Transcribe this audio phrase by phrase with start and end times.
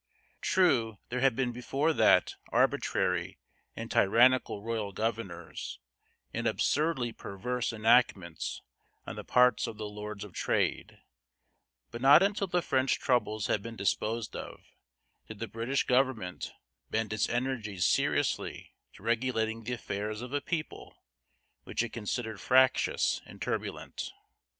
[0.41, 3.37] True there had been before that arbitrary
[3.75, 5.77] and tyrannical royal governors,
[6.33, 8.63] and absurdly perverse enactments
[9.05, 10.97] on the part of the Lords of Trade;
[11.91, 14.71] but not until the French troubles had been disposed of
[15.27, 16.51] did the British government
[16.89, 21.03] bend its energies seriously to regulating the affairs of a people
[21.63, 24.09] which it considered fractious and turbulent.